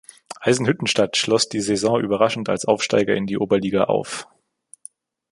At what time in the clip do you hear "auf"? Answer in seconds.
3.83-4.27